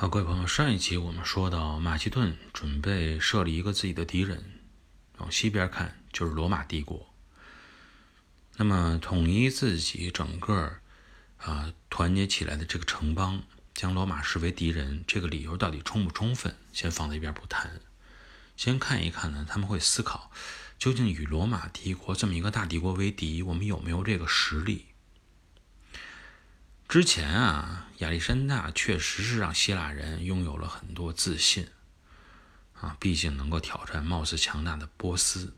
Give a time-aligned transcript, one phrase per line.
[0.00, 4.42] 好，各位朋友，上一期我们说到马其顿准备设立一个自己的敌人，
[5.18, 7.14] 往西边看就是罗马帝国。
[8.56, 10.72] 那么统一自己整个
[11.36, 13.42] 啊团结起来的这个城邦，
[13.74, 16.56] 将罗马视为敌人，这个理由到底充不充分？
[16.72, 17.82] 先放在一边不谈，
[18.56, 20.32] 先看一看呢，他们会思考
[20.78, 24.89] 究竟与罗马帝国这么一个大帝国为敌，我们有没有这个实力？
[26.90, 31.68] 之前啊，亚历山大确实是让希腊人拥有了很多自信，
[32.80, 35.54] 啊，毕竟能够挑战貌似强大的波斯。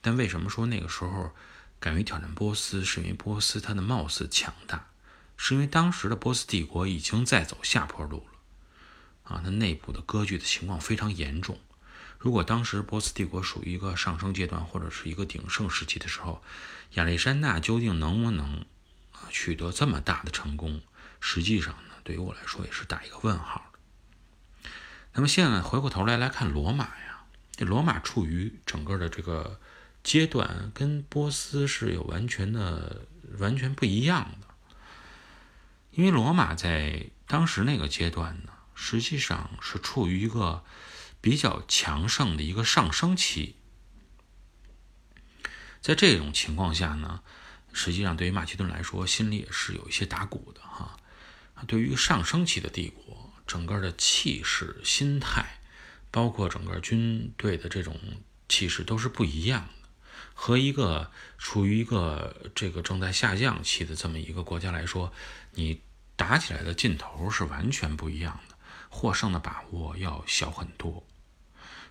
[0.00, 1.32] 但为什么说那个时候
[1.80, 4.86] 敢于挑战波斯，是因为波斯它的貌似强大，
[5.36, 11.58] 是因为当时的波斯帝国已经在走下坡路了，啊，它内部的割据的情况非常严重。
[12.16, 16.40] 如果当时波斯帝国属于一个上升阶段或者是一个鼎盛时期的时候，
[16.92, 18.64] 亚历山大究竟能不能？
[19.30, 20.80] 取得这么大的成功，
[21.20, 24.70] 实际上呢，对于我来说也是打一个问号的。
[25.12, 29.60] 那么现在回过头来来看罗马呀，这罗马处于整个的这个
[30.02, 33.06] 阶段，跟波斯是有完全的、
[33.38, 34.46] 完全不一样的。
[35.90, 40.64] 因为罗马在当时那个阶段呢，实际上是处于一个
[41.20, 43.56] 比较强盛的一个上升期。
[45.80, 47.22] 在这种情况下呢。
[47.72, 50.96] 实际上，对于马其顿来说，心里也是有一些打鼓的哈。
[51.66, 55.60] 对于上升期的帝国，整个的气势、心态，
[56.10, 57.98] 包括整个军队的这种
[58.48, 59.88] 气势，都是不一样的。
[60.34, 65.12] 和一个处于一个这个正在下降期的这么一个国家来说，
[65.52, 65.82] 你
[66.16, 68.56] 打起来的劲头是完全不一样的，
[68.88, 71.04] 获胜的把握要小很多。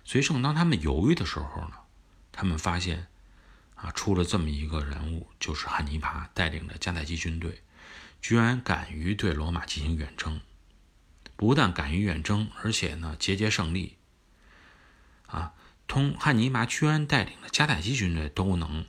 [0.04, 1.72] 所以，正当他们犹豫的时候呢，
[2.32, 3.06] 他们发现。
[3.80, 7.62] 啊，出了这么一个人物，就是汉尼拔带领的迦太基军队，
[8.20, 10.40] 居然敢于对罗马进行远征，
[11.36, 13.96] 不但敢于远征，而且呢节节胜利。
[15.26, 15.54] 啊，
[15.86, 18.84] 通汉尼拔居然带领的迦太基军队都能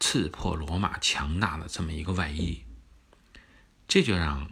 [0.00, 2.64] 刺破罗马强大的这么一个外衣，
[3.86, 4.50] 这就让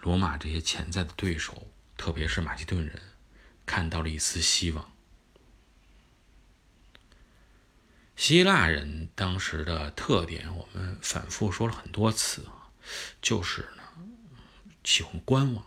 [0.00, 3.00] 罗马这些潜在的对手，特别是马其顿人，
[3.64, 4.90] 看到了一丝希望。
[8.18, 12.66] 希腊人当时的特点，我们反复说了很多次啊，
[13.22, 13.82] 就是呢
[14.82, 15.64] 喜欢观望，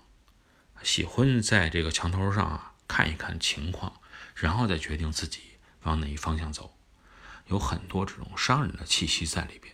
[0.83, 4.01] 喜欢在这个墙头上啊看一看情况，
[4.35, 5.39] 然后再决定自己
[5.83, 6.75] 往哪一方向走，
[7.47, 9.73] 有很多这种商人的气息在里边。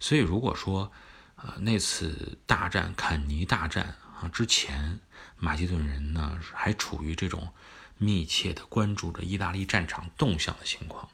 [0.00, 0.90] 所以如果说
[1.36, 4.98] 呃那次大战坎尼大战啊之前，
[5.36, 7.52] 马其顿人呢还处于这种
[7.98, 11.06] 密切的关注着意大利战场动向的情况。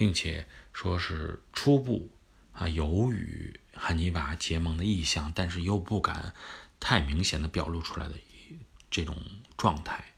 [0.00, 2.10] 并且说是初步
[2.54, 6.34] 啊有与汉尼拔结盟的意向，但是又不敢
[6.80, 8.14] 太明显的表露出来的
[8.90, 9.14] 这种
[9.58, 10.14] 状态。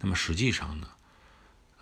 [0.00, 0.90] 那么实际上呢，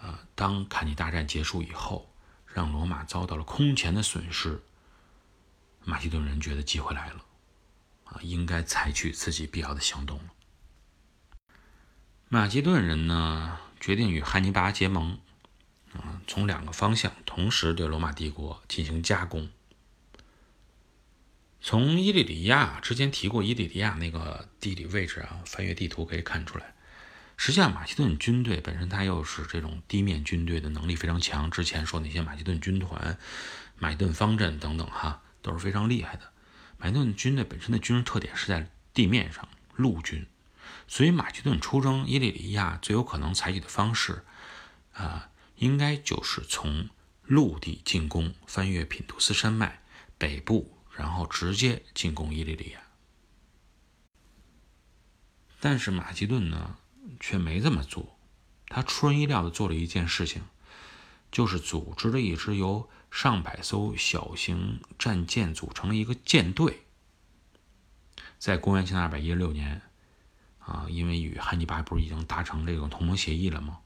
[0.01, 2.15] 呃，当坎尼大战结束以后，
[2.47, 4.63] 让罗马遭到了空前的损失，
[5.85, 7.25] 马其顿人觉得机会来了，
[8.05, 10.25] 啊，应该采取自己必要的行动了。
[12.29, 15.19] 马其顿人呢，决定与汉尼拔结盟。
[15.95, 19.49] 啊，从两个方向同时对罗马帝国进行加攻。
[21.61, 26.75] 从伊利里亚之前提过伊利里亚那个地理位置啊，翻阅地图可以看出来，
[27.37, 31.49] 实际上马其顿军队本身它又是这种地面军队的能力非常强。
[31.49, 33.17] 之前说那些马其顿军团、
[33.79, 36.33] 马其顿方阵等等哈，都是非常厉害的。
[36.79, 40.27] 马其顿军队本身的军事特点是在地面上，陆军，
[40.89, 44.25] 所以马其顿出征伊利里亚最有可能采取的方式
[44.95, 45.29] 啊。
[45.63, 46.89] 应该就是从
[47.23, 49.81] 陆地进攻，翻越品图斯山脉
[50.19, 52.81] 北部，然后直接进攻伊利里亚。
[55.61, 56.77] 但是马其顿呢，
[57.21, 58.19] 却没这么做。
[58.67, 60.43] 他出人意料的做了一件事情，
[61.31, 66.83] 就是组织了一支由上百艘小型战舰组成的一个舰队。
[68.41, 69.81] 在公元前二百一十六年，
[70.59, 73.79] 啊，因为与汉尼拔不是已经达成这种同盟协议了吗？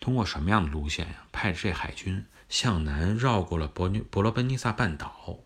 [0.00, 1.26] 通过什么样的路线呀？
[1.32, 5.40] 派这海军向南绕过了伯尼伯罗奔尼撒半岛，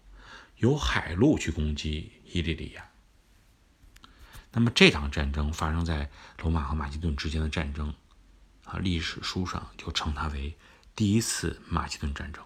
[0.57, 2.91] 由海路去攻击伊利里亚。
[4.53, 6.11] 那么这场战争发生在
[6.43, 7.95] 罗马和马其顿之间的战争，
[8.65, 10.57] 啊，历史书上就称它为
[10.95, 12.45] 第一次马其顿战争。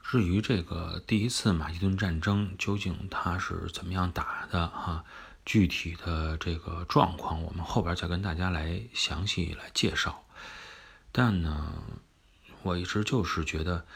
[0.00, 5.04] 至于这个第一次马其顿战争究竟它是怎么样打的，哈？
[5.48, 10.22] 具体的这个状况，我们后边再跟大家来详细来介绍。
[11.10, 11.82] 但呢，
[12.62, 13.86] 我一直就是觉得，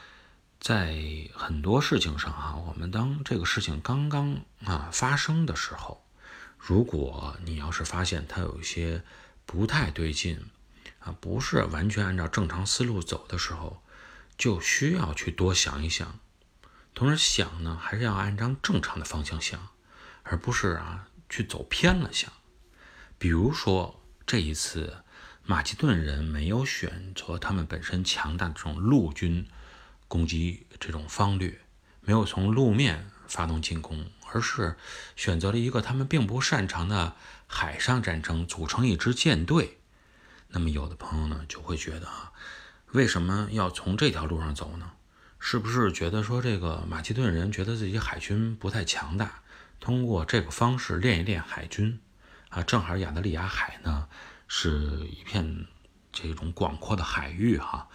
[0.59, 0.97] 在
[1.35, 6.03] 很多事情上啊，我们当这个事情刚刚啊发生的时候，
[6.57, 9.03] 如果你要是发现它有一些
[9.45, 10.43] 不太对劲
[11.01, 13.83] 啊，不是完全按照正常思路走的时候，
[14.35, 16.17] 就需要去多想一想。
[16.95, 19.67] 同时想呢，还是要按照正常的方向想，
[20.23, 22.31] 而不是啊去走偏了想。
[23.17, 24.97] 比如说这一次，
[25.43, 29.47] 马其顿人没有选择他们本身强大的这种陆军
[30.07, 31.59] 攻击这种方略，
[32.01, 34.05] 没有从路面发动进攻。
[34.31, 34.75] 而是
[35.15, 37.15] 选择了一个他们并不擅长的
[37.45, 39.79] 海上战争，组成一支舰队。
[40.49, 42.31] 那么有的朋友呢就会觉得啊，
[42.91, 44.91] 为什么要从这条路上走呢？
[45.39, 49.41] 是不是觉得说这个马其顿人觉得自己海军不太强大，
[49.83, 51.99] 通过这个方式练一练海军
[52.47, 52.63] 啊？
[52.63, 54.07] 正好亚得里亚海呢
[54.47, 55.67] 是一片
[56.13, 57.89] 这种广阔的海域哈，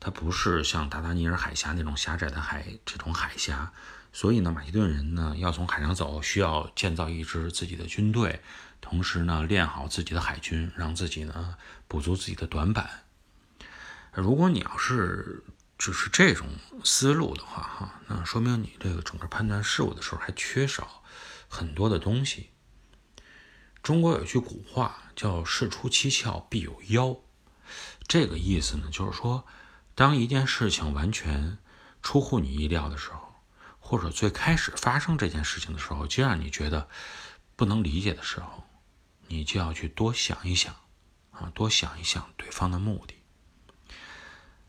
[0.00, 3.70] 它不是像达达尼尔海峡那种狭窄的海这种海峡。
[4.14, 8.40] 所以呢，马其顿人呢要从海上走，需要建造一支自己的军队，
[8.80, 13.02] 同时呢练好自己的海军，让自己呢补足自己的短板。
[14.14, 15.44] 如果你要是
[15.78, 16.46] 只是这种
[16.84, 21.02] 思路的话，哈，那说明你这个整个判断事物的时候还缺少
[21.48, 22.50] 很多的东西。
[23.82, 27.16] 中国有句古话叫“事出蹊跷必有妖”，
[28.08, 29.46] 这个意思呢，就是说，
[29.94, 31.58] 当一件事情完全
[32.02, 33.24] 出乎你意料的时候。
[33.78, 36.88] 或者最开始发生这件事情的时候，就让你觉得
[37.54, 38.64] 不能理解的时候，
[39.28, 40.74] 你就要去多想一想，
[41.30, 43.15] 啊，多想一想对方的目的。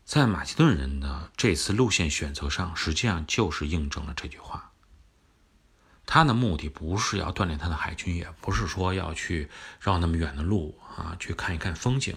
[0.08, 4.72] 在马其顿人的这次路线选择上，实际上就是印证了这句话。
[6.06, 12.16] 他的目的不是要锻炼他的海军，也不是说要去绕那么远的路啊，去看一看风景。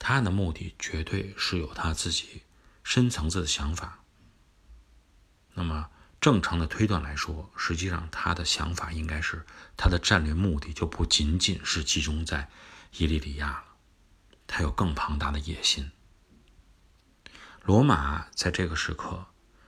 [0.00, 2.42] 他的目的绝对是有他自己
[2.82, 4.00] 深层次的想法。
[5.54, 5.88] 那么
[6.20, 9.46] 正常的推断来说，实际上他的想法应该是
[9.76, 12.50] 他的战略目的就不仅仅是集中在
[12.96, 13.64] 伊利里亚了，
[14.48, 15.92] 他有更庞大的野心。
[17.68, 19.26] 罗马在这个时刻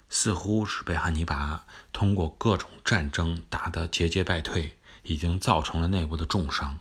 [0.08, 6.79] 似乎是被汉尼拔通过各种战争打得节节败退，已经造成了内部的重伤。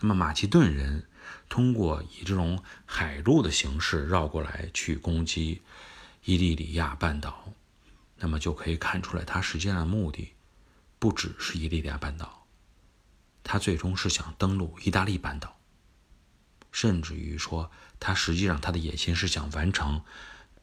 [0.00, 1.06] 那么马其顿人
[1.50, 5.60] 通过以这种海路的形式绕过来去攻击
[6.24, 7.52] 伊利里亚半岛。
[8.16, 10.32] 那么就可以看出来，他实际上的目的
[10.98, 12.46] 不只是伊利亚半岛，
[13.42, 15.58] 他最终是想登陆意大利半岛，
[16.74, 20.02] 甚至于说，他实际上他的野心是想完成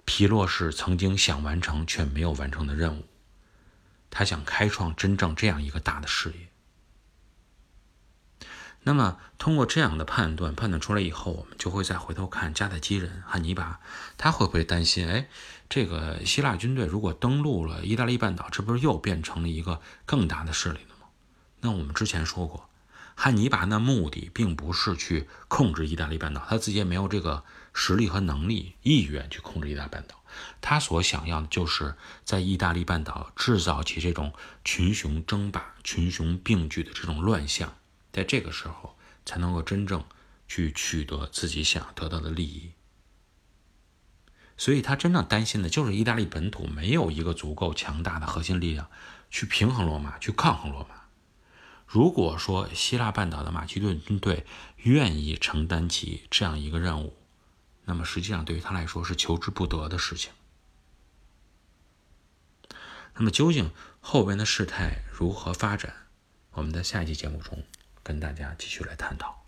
[0.03, 3.05] 皮洛士曾经想完成却没有完成的任务，
[4.09, 6.49] 他想开创真正这样一个大的事业。
[8.83, 13.79] 那么，通过这样的判断，判断出来以后，我们就会再回头看迦太基人汉尼拔，
[14.17, 15.07] 他会不会担心？
[15.07, 15.29] 哎，
[15.69, 21.07] 这个希腊军队如果登陆了意大利半岛，这不是又变成了一个更大的势力了吗？
[21.61, 22.69] 那我们之前说过，
[23.23, 30.23] 汉尼拔的目的并不是去控制意大利半岛，他自己也没有这个实力和能力、意愿去控制意大利半岛。
[30.59, 34.33] 他所想要的就是在意大利半岛制造起这种
[34.65, 37.77] 群雄争霸、群雄并举的这种乱象。
[38.12, 40.03] 在这个时候，才能够真正
[40.47, 42.71] 去取得自己想要得到的利益。
[44.57, 48.89] 所以他真正担心的就是意大利本土没有一个足够强大的核心力量
[49.29, 51.00] 去平衡罗马，去抗衡罗马。
[51.91, 54.45] 如果说希腊半岛的马其顿军队
[54.77, 57.17] 愿意承担起这样一个任务，
[57.83, 60.31] 那么实际上对于他来说是求之不得的事情。
[63.15, 65.93] 那么究竟后边的事态如何发展？
[66.51, 67.62] 我们在下一期节目中。
[68.03, 69.40] 跟大家继续来探讨。